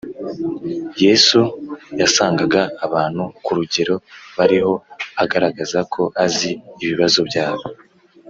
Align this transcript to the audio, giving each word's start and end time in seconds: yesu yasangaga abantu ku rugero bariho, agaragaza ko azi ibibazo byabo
yesu 1.05 1.39
yasangaga 1.99 2.61
abantu 2.85 3.23
ku 3.43 3.51
rugero 3.57 3.95
bariho, 4.37 4.73
agaragaza 5.23 5.79
ko 5.93 6.01
azi 6.25 6.51
ibibazo 6.83 7.19
byabo 7.29 7.65